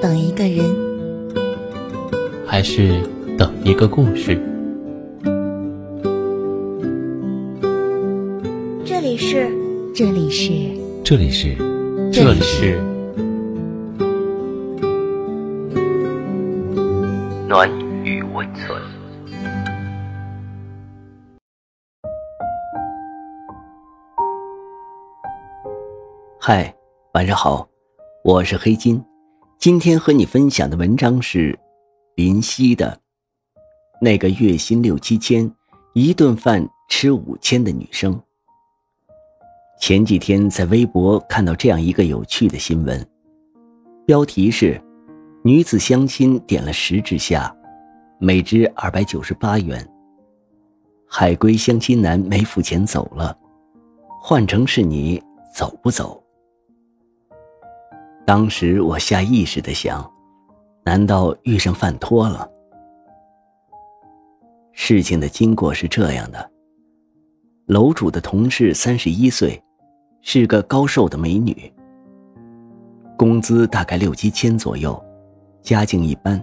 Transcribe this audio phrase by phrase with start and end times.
[0.00, 0.64] 等一个人，
[2.46, 3.02] 还是
[3.36, 4.40] 等一个故事？
[8.84, 9.50] 这里是，
[9.92, 10.52] 这里是，
[11.02, 11.56] 这里是，
[12.12, 12.80] 这里是
[17.48, 17.68] 暖
[18.04, 18.80] 与温存。
[26.38, 26.72] 嗨，
[27.14, 27.68] 晚上好，
[28.22, 29.02] 我是黑金。
[29.58, 31.58] 今天和你分享的文章是
[32.14, 32.96] 林夕的
[34.00, 35.52] 《那个月薪六七千，
[35.94, 38.14] 一顿饭吃五千的女生》。
[39.80, 43.04] 前几天在微博看到这样一个有趣的新闻，
[44.06, 44.80] 标题是
[45.42, 47.52] “女子相亲点了十只虾，
[48.20, 49.84] 每只二百九十八元”。
[51.10, 53.36] 海归相亲男没付钱走了，
[54.22, 55.20] 换成是你，
[55.52, 56.22] 走不走？
[58.28, 60.06] 当时我下意识的想，
[60.84, 62.46] 难道遇上饭托了？
[64.72, 66.50] 事情的经过是这样的：
[67.68, 69.58] 楼主的同事三十一岁，
[70.20, 71.72] 是个高瘦的美女，
[73.16, 75.02] 工资大概六七千左右，
[75.62, 76.38] 家境一般。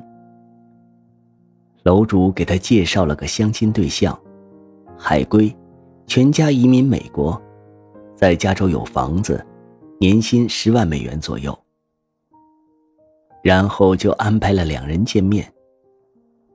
[1.83, 4.19] 楼主给她介绍了个相亲对象，
[4.97, 5.55] 海归，
[6.07, 7.39] 全家移民美国，
[8.15, 9.45] 在加州有房子，
[9.99, 11.55] 年薪十万美元左右。
[13.45, 15.47] 然后就安排了两人见面。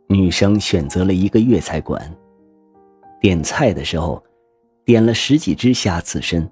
[0.09, 2.03] 女生选择了一个粤菜馆，
[3.21, 4.21] 点菜的时候，
[4.85, 6.51] 点了十几只虾刺身，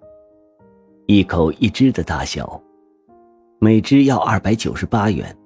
[1.07, 2.63] 一口一只的大小，
[3.59, 5.37] 每只要二百九十八元，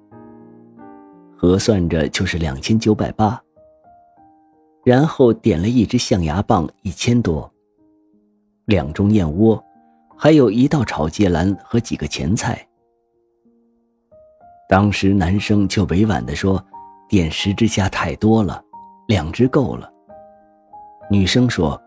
[1.35, 3.41] 核算着就是两千九百八。
[4.85, 7.51] 然后点了一只象牙蚌，一千多，
[8.65, 9.59] 两盅燕窝，
[10.15, 12.63] 还有一道炒芥兰和几个前菜。
[14.67, 16.63] 当时男生就委婉地说
[17.07, 18.63] ：“点十只虾太多了，
[19.07, 19.91] 两只够了。”
[21.09, 21.79] 女生说：“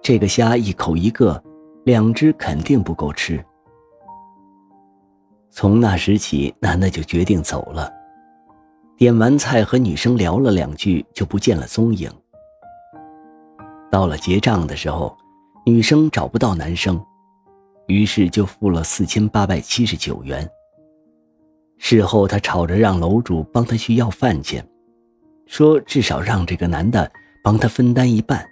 [0.00, 1.42] 这个虾一口一个，
[1.84, 3.44] 两只肯定不够吃。”
[5.50, 7.92] 从那时起，男的就决定走了。
[8.96, 12.10] 点完菜和女生聊了两句，就不见了踪影。
[13.90, 15.16] 到了结账的时候，
[15.66, 17.04] 女生找不到男生，
[17.86, 20.48] 于是就付了四千八百七十九元。
[21.78, 24.66] 事后，他吵着让楼主帮他去要饭钱，
[25.46, 27.10] 说至少让这个男的
[27.42, 28.44] 帮他分担一半。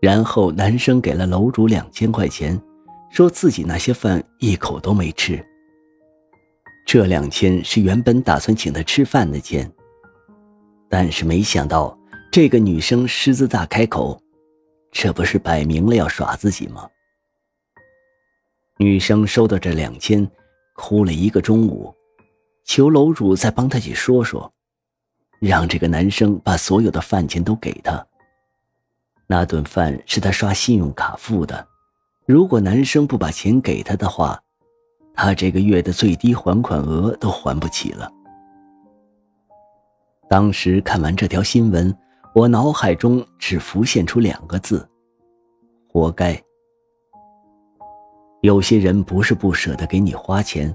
[0.00, 2.60] 然后男生给了楼主两千块钱，
[3.10, 5.44] 说自己那些饭一口都没吃。
[6.86, 9.70] 这两千是原本打算请他吃饭的钱，
[10.88, 11.98] 但是没想到
[12.30, 14.20] 这个女生狮子大开口，
[14.92, 16.88] 这不是摆明了要耍自己吗？
[18.78, 20.30] 女生收到这两千。
[20.76, 21.94] 哭了一个中午，
[22.64, 24.52] 求楼主再帮他去说说，
[25.40, 28.06] 让这个男生把所有的饭钱都给他。
[29.26, 31.66] 那顿饭是他刷信用卡付的，
[32.26, 34.40] 如果男生不把钱给他的话，
[35.14, 38.10] 他这个月的最低还款额都还不起了。
[40.28, 41.96] 当时看完这条新闻，
[42.34, 44.88] 我脑海中只浮现出两个字：
[45.88, 46.40] 活该。
[48.46, 50.72] 有些人不是不舍得给你花钱，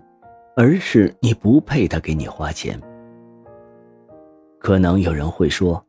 [0.58, 2.78] 而是你不配他给你花钱。
[4.60, 5.82] 可能有人会说，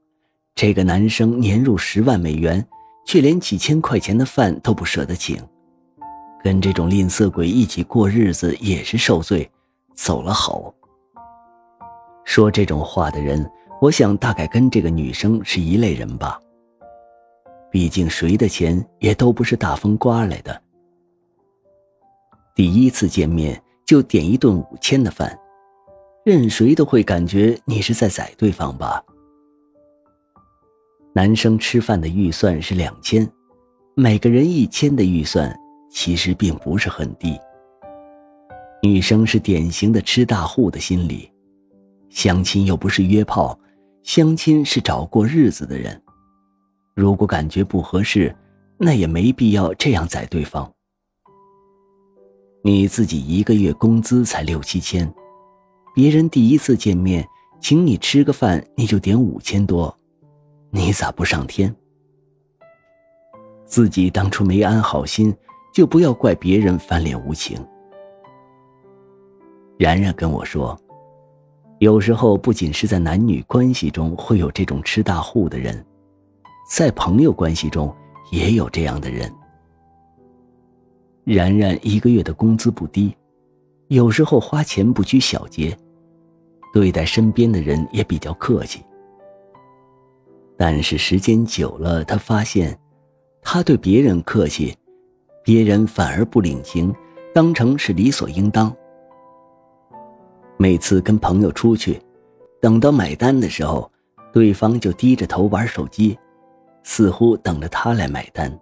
[0.55, 2.65] 这个男生年入十万美元，
[3.05, 5.37] 却连几千块钱的饭都不舍得请，
[6.45, 9.51] 跟这种吝啬鬼一起过日子也是受罪，
[9.97, 10.73] 走了好。
[12.25, 13.45] 说这种话的人，
[13.81, 16.39] 我想大概跟这个女生是一类人吧。
[17.73, 20.63] 毕竟谁的钱也都不是大风刮来的。
[22.55, 25.39] 第一次见面就点一顿五千的饭，
[26.25, 29.03] 任谁都会感觉你是在宰对方吧。
[31.15, 33.27] 男生吃饭的预算是两千，
[33.95, 35.55] 每个人一千的预算
[35.91, 37.39] 其实并不是很低。
[38.83, 41.31] 女生是典型的吃大户的心理，
[42.09, 43.59] 相亲又不是约炮，
[44.03, 46.03] 相亲是找过日子的人。
[46.95, 48.35] 如果感觉不合适，
[48.77, 50.71] 那也没必要这样宰对方。
[52.65, 55.13] 你自己一个月工资才六七千，
[55.93, 57.27] 别人第一次见面
[57.61, 59.93] 请你吃个饭，你就点五千多，
[60.71, 61.75] 你咋不上天？
[63.67, 65.35] 自己当初没安好心，
[65.75, 67.59] 就不要怪别人翻脸无情。
[69.77, 70.79] 然然跟我说，
[71.81, 75.85] 有时候不仅是在男女关系中会有这种吃大户的人，
[76.71, 77.93] 在朋友关系中
[78.31, 79.29] 也有这样的人。
[81.25, 83.17] 然然一个月的工资不低，
[83.89, 85.77] 有时候花钱不拘小节，
[86.73, 88.83] 对待身边的人也比较客气。
[90.57, 92.79] 但是时间久了，他发现，
[93.41, 94.75] 他对别人客气，
[95.45, 96.95] 别人反而不领情，
[97.33, 98.75] 当成是理所应当。
[100.57, 102.01] 每次跟朋友出去，
[102.61, 103.91] 等到买单的时候，
[104.33, 106.17] 对方就低着头玩手机，
[106.85, 108.57] 似乎等着他来买单。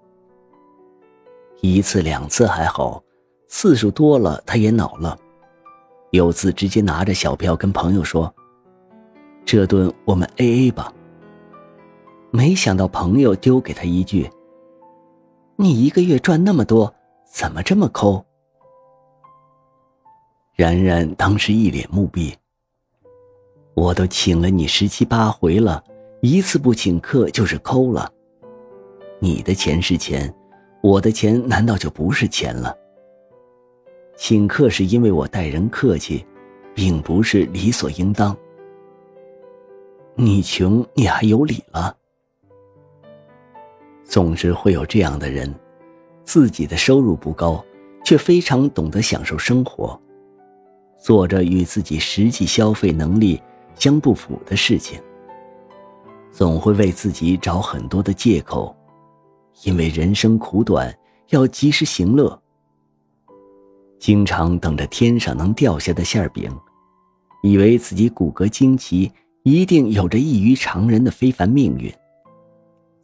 [1.60, 3.02] 一次两次还好，
[3.46, 5.16] 次数多了他也恼了，
[6.10, 8.32] 有次直接拿着小票跟朋友说
[9.44, 10.92] ：“这顿我们 A A 吧。”
[12.32, 14.30] 没想到朋友丢给他一句
[15.56, 16.92] ：“你一个月赚那么多，
[17.30, 18.24] 怎么这么抠？”
[20.54, 22.34] 然然当时一脸木闭。
[23.74, 25.82] 我都请了你十七八回了，
[26.22, 28.10] 一次不请客就是抠了。
[29.18, 30.32] 你的钱是钱，
[30.82, 32.76] 我的钱难道就不是钱了？
[34.16, 36.24] 请客是因为我待人客气，
[36.74, 38.36] 并不是理所应当。
[40.14, 41.96] 你穷，你还有理了？
[44.04, 45.54] 总之会有这样的人，
[46.24, 47.64] 自己的收入不高，
[48.04, 49.98] 却非常懂得享受生活，
[50.98, 53.40] 做着与自己实际消费能力
[53.76, 55.00] 相不符的事情。
[56.30, 58.74] 总会为自己找很多的借口，
[59.64, 60.92] 因为人生苦短，
[61.28, 62.40] 要及时行乐。
[63.98, 66.50] 经常等着天上能掉下的馅饼，
[67.42, 69.12] 以为自己骨骼惊奇，
[69.42, 71.92] 一定有着异于常人的非凡命运。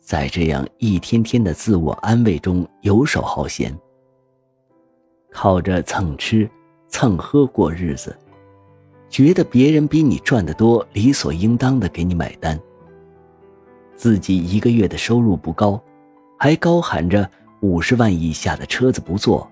[0.01, 3.77] 在这样一天天的自我安慰中游手好闲，
[5.31, 6.49] 靠着蹭吃
[6.89, 8.17] 蹭喝过日子，
[9.11, 12.59] 觉得别人比你赚得多，理所应当的给你买单。
[13.97, 15.83] 自己一个月的收入不高，
[16.37, 17.29] 还高喊着
[17.61, 19.49] 五十万以下的车子不坐，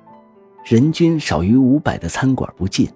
[0.65, 2.89] 人均少于五百的餐馆不进。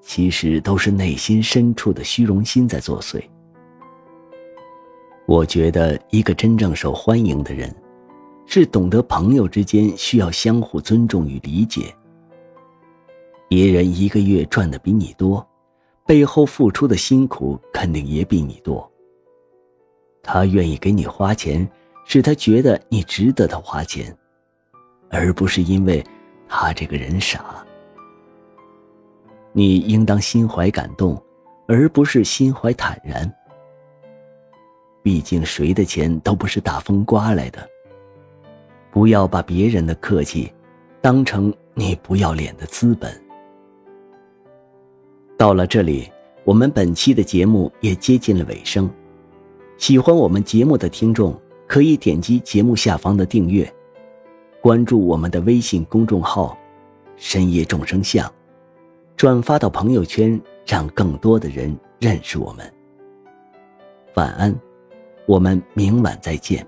[0.00, 3.22] 其实都是内心深处的虚荣心在作祟。
[5.26, 7.74] 我觉得一个真正受欢迎的人，
[8.46, 11.94] 是懂得朋友之间需要相互尊重与理解。
[13.46, 15.46] 别人一个月赚的比你多，
[16.06, 18.90] 背后付出的辛苦肯定也比你多。
[20.22, 21.66] 他愿意给你花钱，
[22.10, 24.16] 是他觉得你值得他花钱，
[25.10, 26.02] 而不是因为
[26.48, 27.62] 他这个人傻。
[29.52, 31.22] 你应当心怀感动，
[31.66, 33.30] 而不是心怀坦然。
[35.02, 37.68] 毕竟，谁的钱都不是大风刮来的。
[38.90, 40.50] 不要把别人的客气，
[41.02, 43.12] 当成你不要脸的资本。
[45.36, 46.10] 到了这里，
[46.44, 48.90] 我们本期的节目也接近了尾声。
[49.76, 51.38] 喜欢我们节目的听众，
[51.68, 53.72] 可以点击节目下方的订阅，
[54.60, 56.58] 关注我们的微信公众号
[57.16, 58.28] “深夜众生相”，
[59.14, 62.72] 转发到朋友圈，让更多的人认识我们。
[64.14, 64.52] 晚安。
[65.26, 66.66] 我们明晚再见。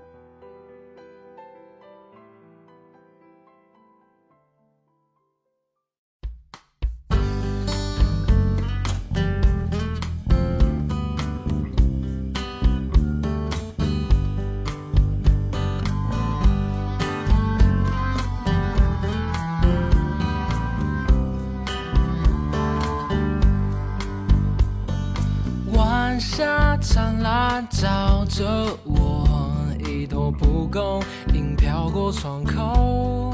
[26.21, 28.45] 下灿烂照着
[28.85, 29.27] 我，
[29.79, 31.01] 一头蒲公
[31.33, 33.33] 英飘过窗口。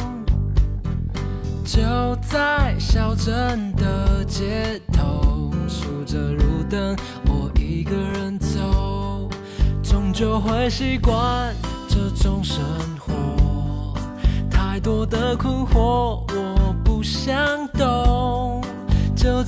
[1.66, 1.82] 就
[2.22, 9.30] 在小镇的街头，数着路灯，我一个人走，
[9.84, 11.54] 终究会习惯
[11.90, 12.64] 这种生
[12.98, 13.94] 活。
[14.50, 17.97] 太多的困惑，我不想懂。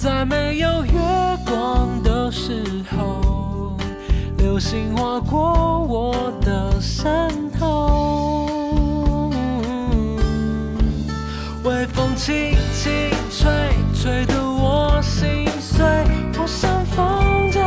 [0.01, 0.93] 在没有月
[1.45, 3.75] 光的时候。
[4.37, 7.29] 流星划过我的身
[7.59, 9.29] 后，
[11.65, 13.51] 微风轻轻吹，
[13.93, 15.85] 吹得我心碎。
[16.41, 17.59] 我像风筝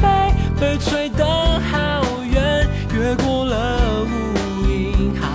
[0.00, 5.26] 飞，被吹得好远，越过了无垠海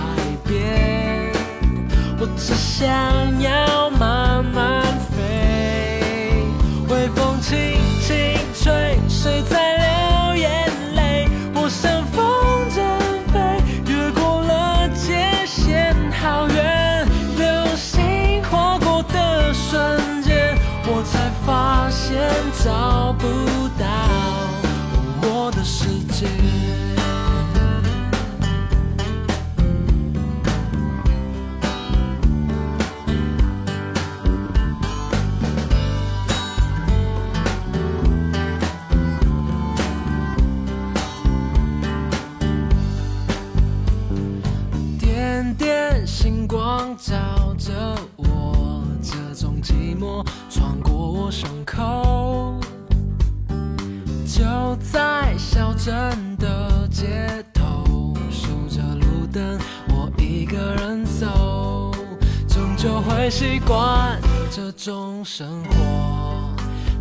[0.48, 1.30] 边。
[2.18, 2.88] 我只想
[22.66, 23.24] 找不
[23.78, 23.86] 到
[25.22, 26.26] 我的世界。
[44.98, 47.14] 点点星光照
[47.56, 48.35] 着我。
[49.08, 52.58] 这种寂寞穿过我胸口。
[54.26, 54.42] 就
[54.80, 59.56] 在小镇的街头，数着路灯，
[59.90, 61.92] 我一个人走，
[62.48, 64.20] 终究会习惯
[64.50, 66.52] 这种生活。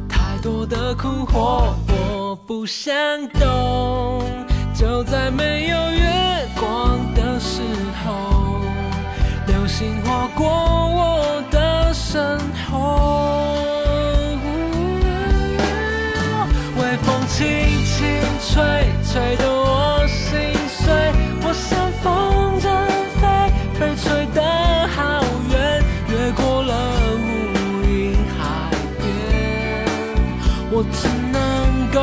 [0.08, 2.94] 太多的苦惑，我不想
[3.30, 4.22] 懂。
[4.76, 7.62] 就在没有月光的时
[8.06, 8.62] 候，
[9.48, 11.60] 流星划过我的
[12.16, 12.40] 身
[12.72, 12.78] 后，
[16.78, 17.46] 微风轻
[17.84, 18.08] 轻
[18.40, 18.64] 吹，
[19.04, 20.24] 吹得我心
[20.70, 20.82] 碎。
[21.44, 22.64] 我像风筝
[23.20, 23.28] 飞，
[23.78, 24.40] 被吹得
[24.96, 26.72] 好远，越过了
[27.18, 29.04] 乌云海边，
[30.72, 31.36] 我只能
[31.92, 32.00] 够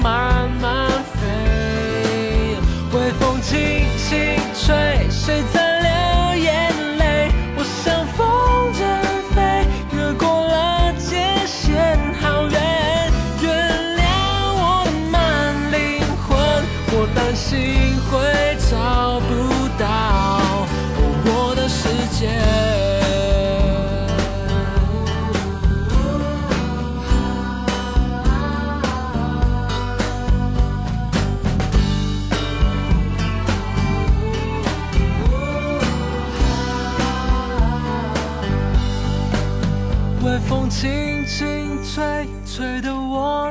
[0.00, 1.18] 慢慢飞。
[2.92, 3.58] 微风轻
[3.98, 4.14] 轻
[4.54, 5.65] 吹，谁在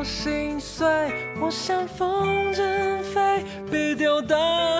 [0.06, 0.88] 心碎。
[1.42, 4.75] 我像风筝飞，被丢到，